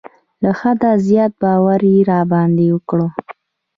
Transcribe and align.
له 0.43 0.51
حده 0.59 0.91
زیات 1.07 1.31
باور 1.41 1.81
یې 1.91 1.99
را 2.11 2.21
باندې 2.31 2.65
وکړ. 2.71 2.99